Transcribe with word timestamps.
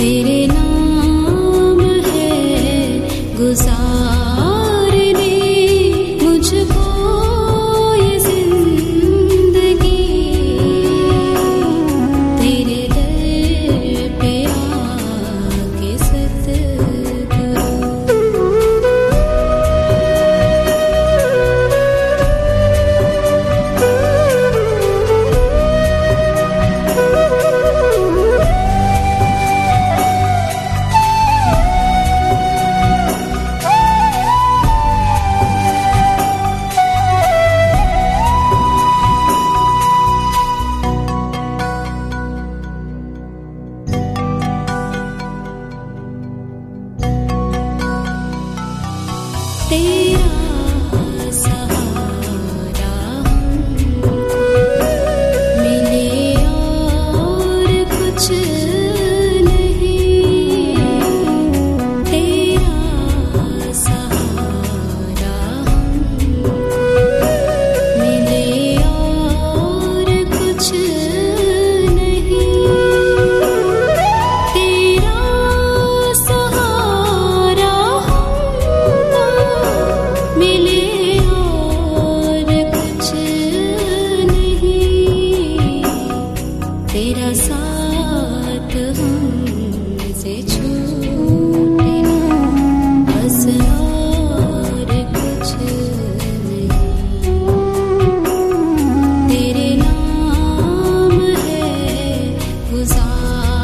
It 0.00 0.28
is 0.28 0.37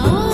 Oh. 0.07 0.34